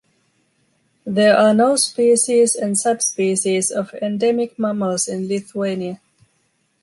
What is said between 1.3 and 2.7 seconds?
are no species